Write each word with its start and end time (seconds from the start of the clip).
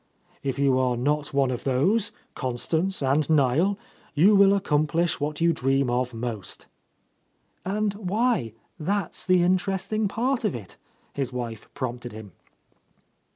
"If 0.41 0.57
you 0.57 0.79
are 0.79 0.97
not 0.97 1.31
one 1.31 1.51
of 1.51 1.63
those, 1.63 2.11
Constance 2.33 3.03
and 3.03 3.29
Niel, 3.29 3.77
you 4.15 4.35
will 4.35 4.55
accomplish 4.55 5.19
what 5.19 5.39
you 5.41 5.53
dream 5.53 5.91
of 5.91 6.11
most." 6.11 6.65
"And 7.63 7.93
why? 7.93 8.53
That's 8.79 9.23
the 9.27 9.43
interesting 9.43 10.07
part 10.07 10.43
of 10.43 10.55
it," 10.55 10.75
his 11.13 11.31
wife 11.31 11.69
prompted 11.75 12.13
him. 12.13 12.31